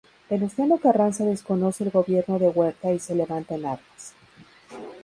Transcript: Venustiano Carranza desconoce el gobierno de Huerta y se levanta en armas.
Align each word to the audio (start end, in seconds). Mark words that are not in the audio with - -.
Venustiano 0.31 0.79
Carranza 0.79 1.25
desconoce 1.25 1.83
el 1.83 1.91
gobierno 1.91 2.39
de 2.39 2.49
Huerta 2.49 2.91
y 2.91 2.97
se 2.97 3.13
levanta 3.13 3.53
en 3.53 3.67
armas. 3.67 4.15